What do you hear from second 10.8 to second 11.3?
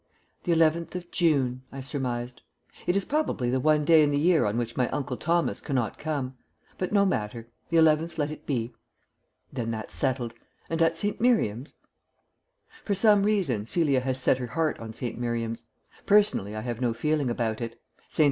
at St.